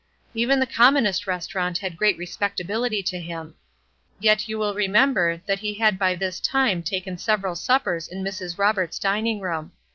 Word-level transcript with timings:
Even 0.33 0.59
the 0.59 0.65
commonest 0.65 1.27
restaurant 1.27 1.77
had 1.77 1.95
great 1.95 2.17
respectability 2.17 3.03
to 3.03 3.19
him. 3.19 3.53
Yet 4.19 4.47
you 4.49 4.57
will 4.57 4.73
remember 4.73 5.43
that 5.45 5.59
he 5.59 5.75
had 5.75 5.99
by 5.99 6.15
this 6.15 6.39
time 6.39 6.81
taken 6.81 7.19
several 7.19 7.53
suppers 7.53 8.07
in 8.07 8.23
Mrs. 8.23 8.57
Roberts' 8.57 8.97
dining 8.97 9.41
room. 9.41 9.73